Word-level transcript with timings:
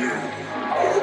you. 0.00 0.93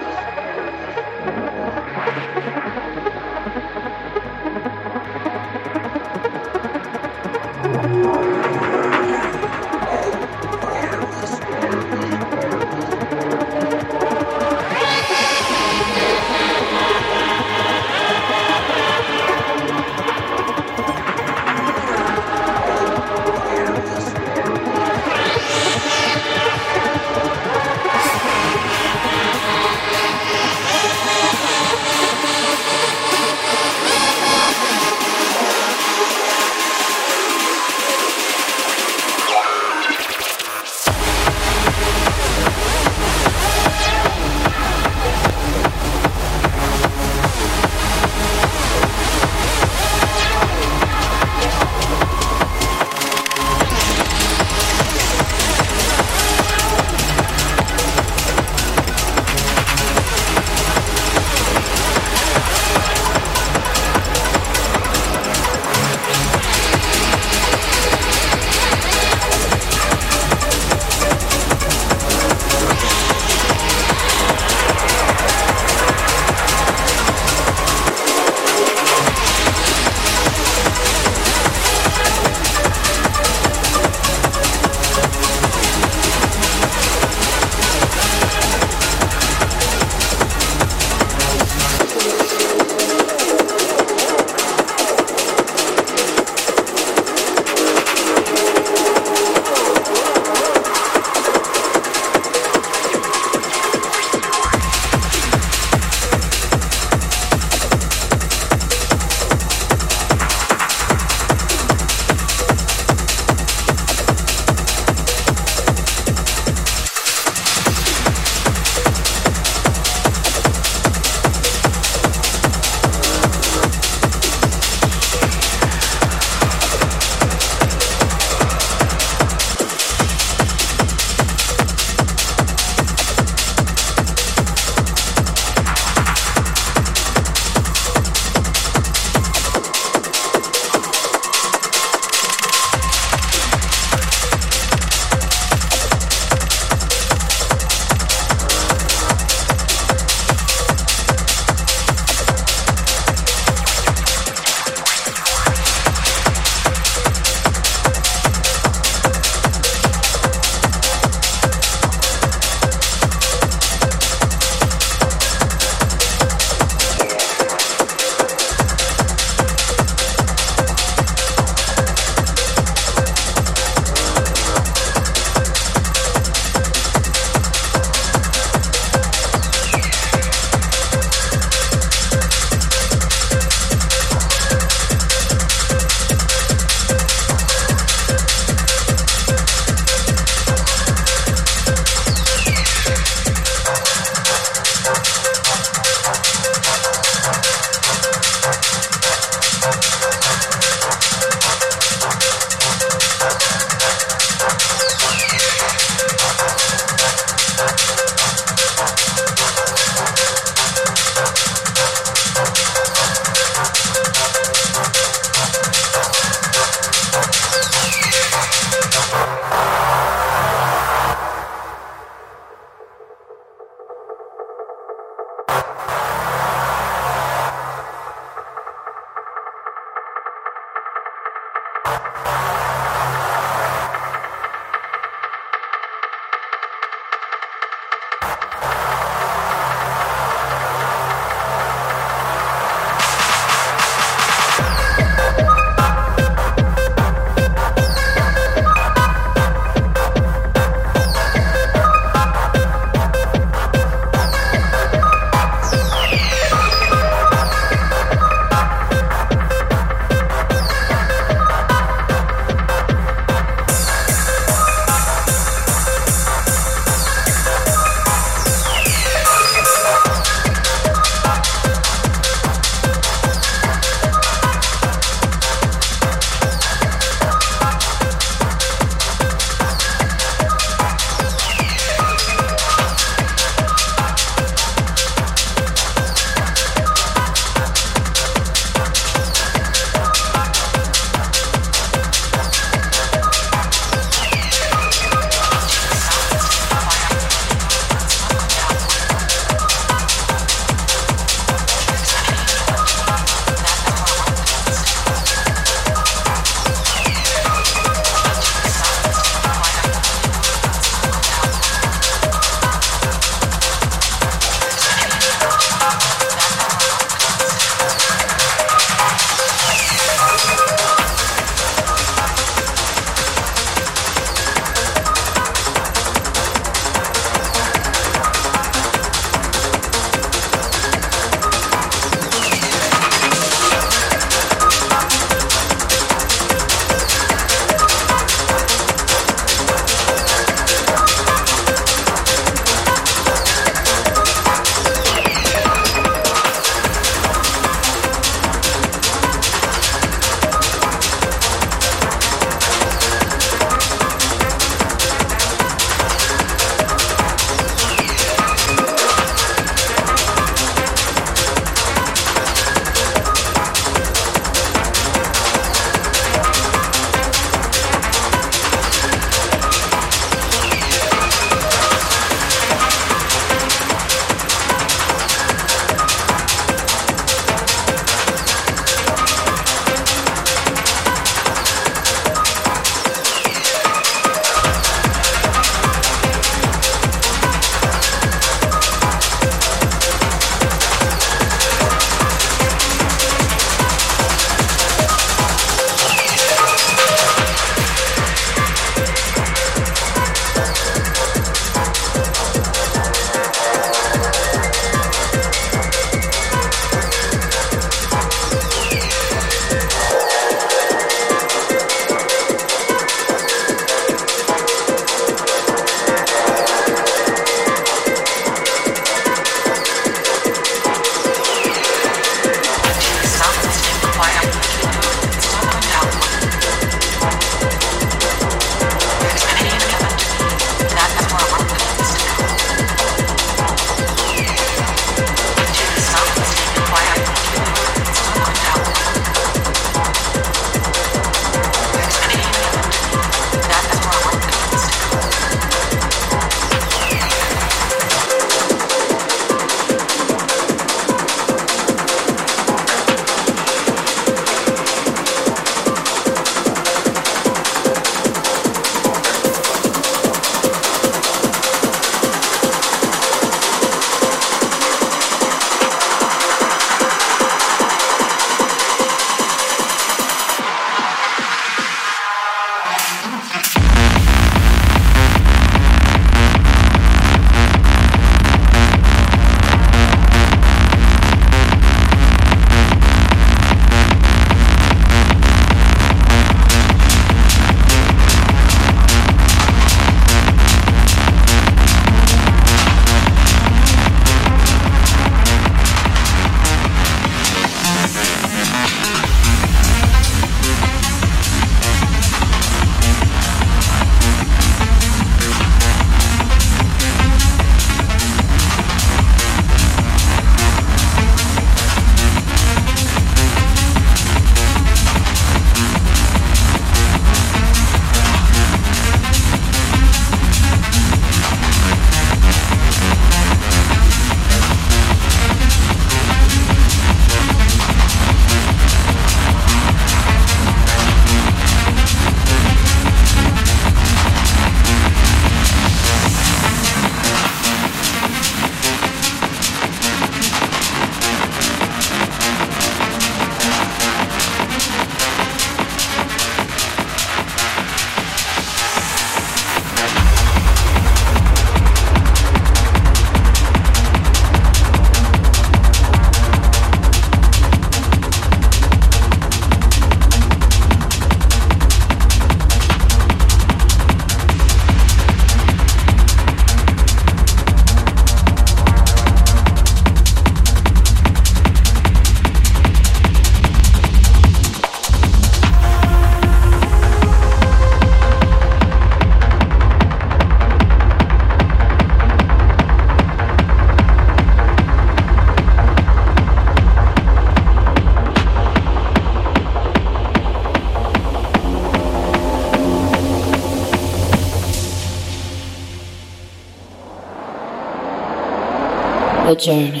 the 599.51 599.57
journey. 599.57 600.00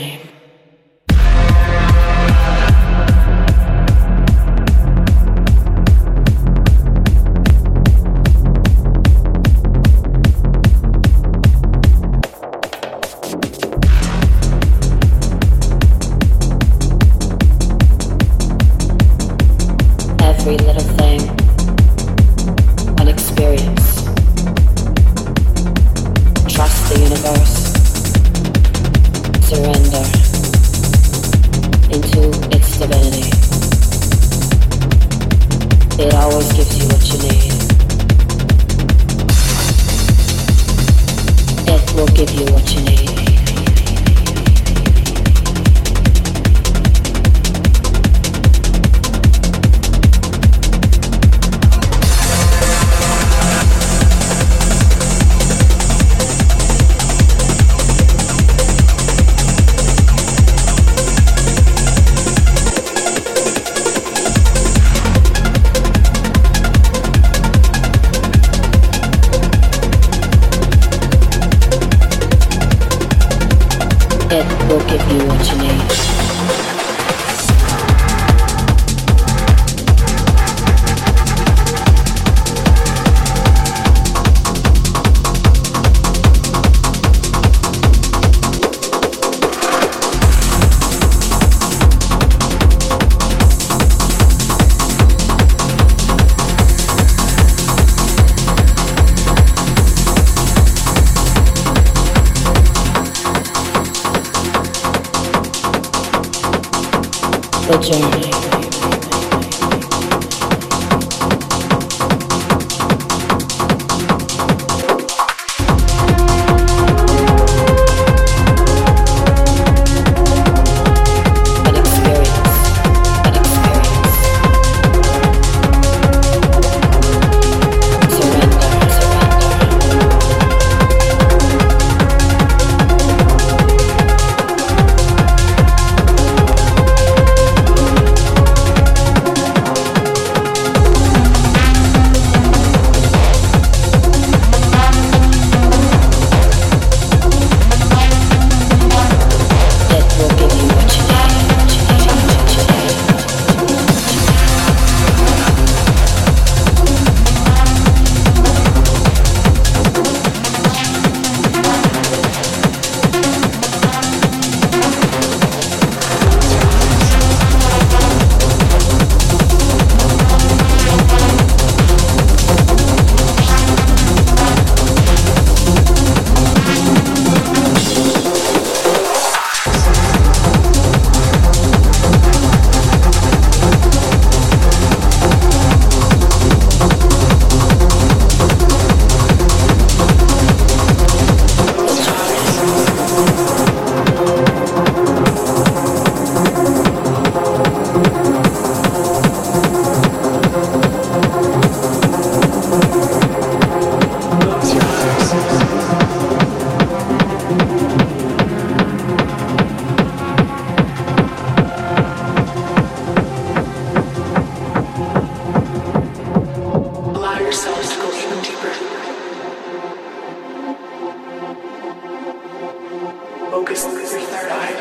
Focus 223.51 223.83
your 223.83 224.05
third 224.05 224.49
eye. 224.49 224.73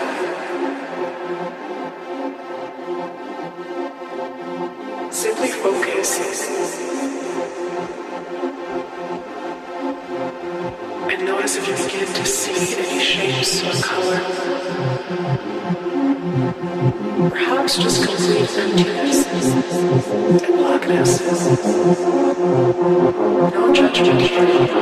Simply 5.11 5.49
focus 5.49 6.21
and 11.11 11.25
notice 11.27 11.57
if 11.57 11.67
you 11.67 11.75
begin 11.85 12.07
to 12.15 12.25
see 12.25 12.77
any 12.79 13.01
shapes 13.03 13.61
or 13.65 13.73
color. 13.83 14.21
Perhaps 17.29 17.77
just 17.77 18.07
complete 18.07 18.51
emptiness 18.57 19.27
and 19.27 20.43
blackness. 20.47 21.21
No 23.53 23.73
judgment 23.75 24.21
here. 24.21 24.81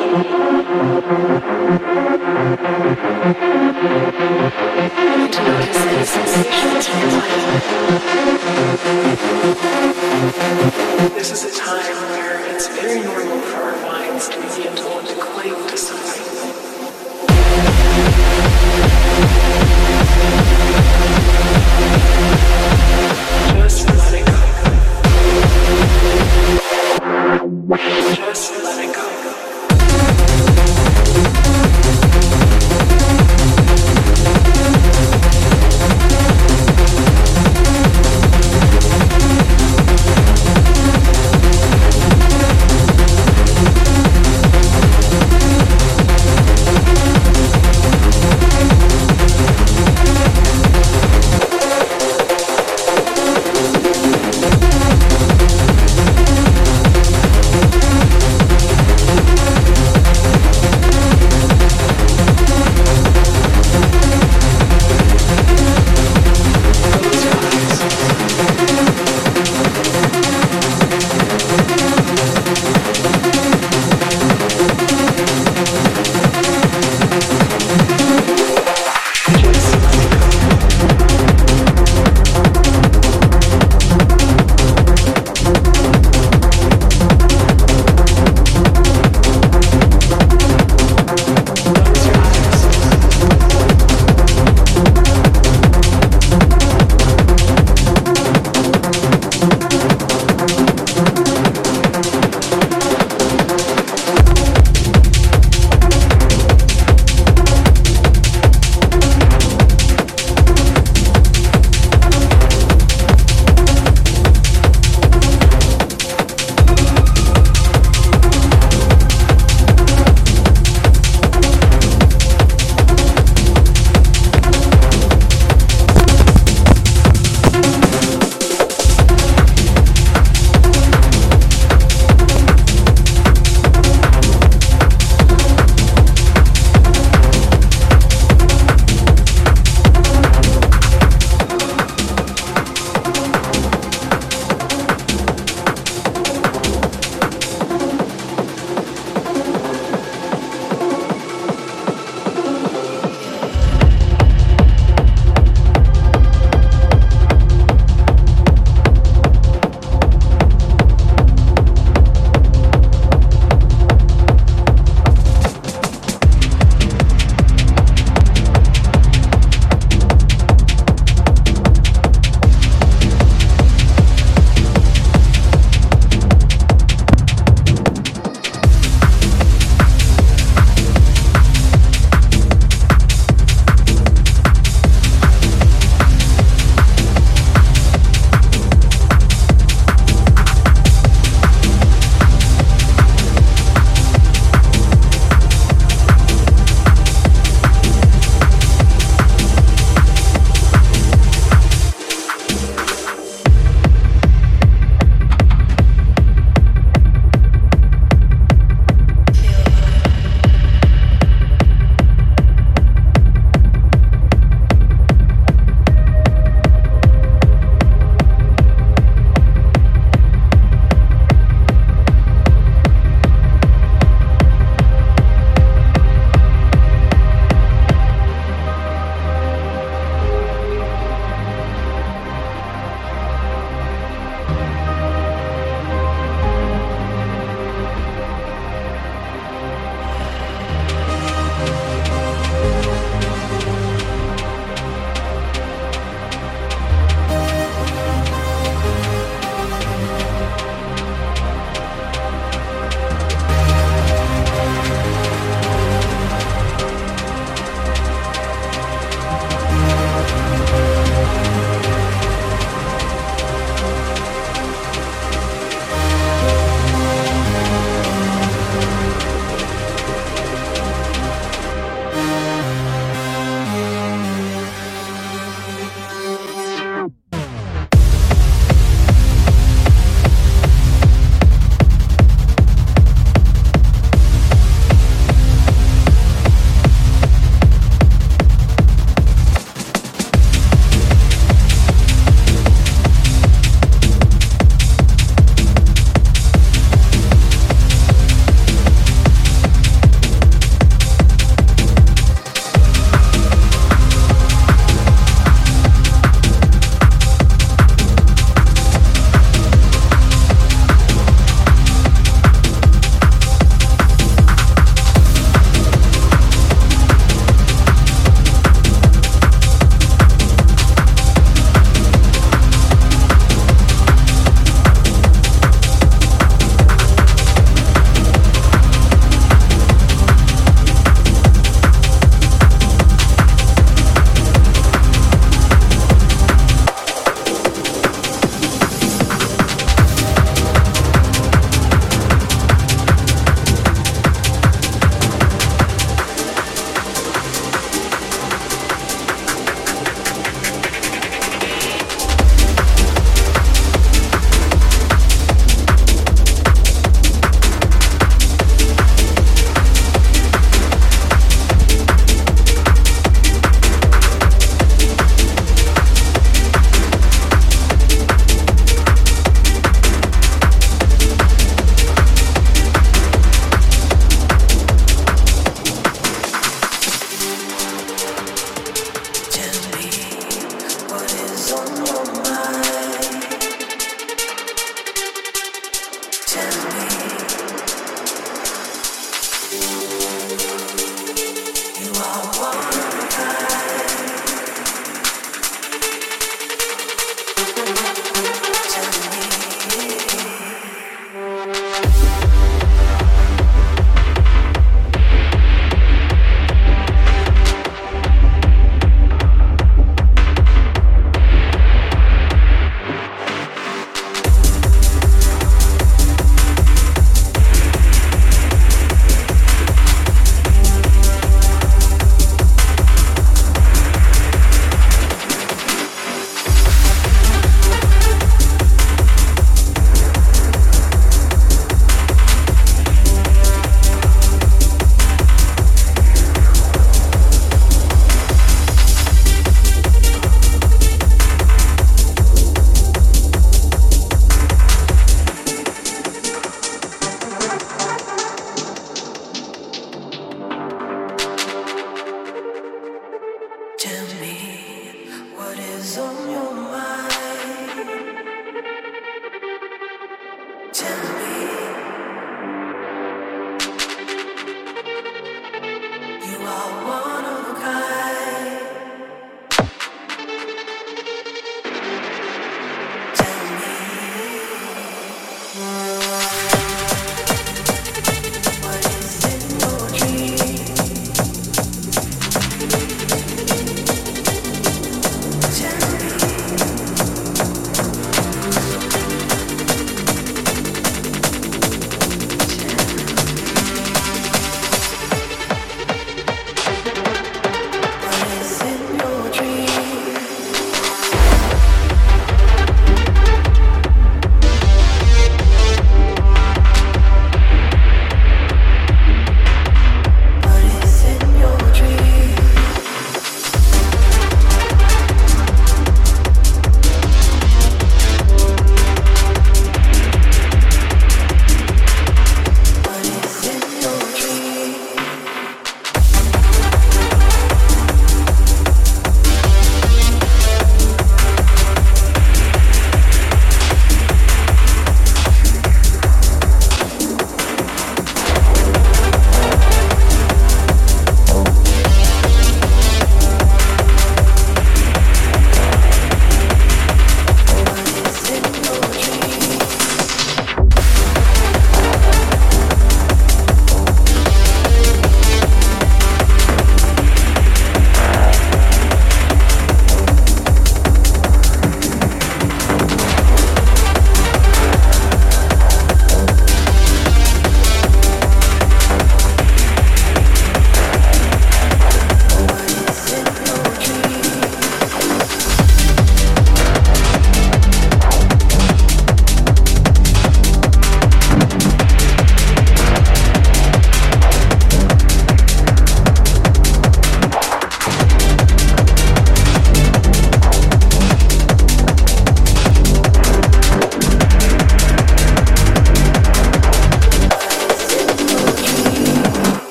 This 6.08 6.24
is 11.30 11.44
a 11.44 11.60
time 11.60 11.96
where 12.10 12.54
it's 12.54 12.66
very 12.68 13.02
normal 13.02 13.40
for 13.42 13.58
our 13.58 13.76
minds 13.82 14.28
to 14.30 14.36
begin 14.40 14.74
to 14.74 14.84
want 14.84 15.06
to 15.08 15.14
cling 15.16 15.68
to 15.68 15.76
something. 15.76 16.57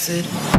acid. 0.00 0.49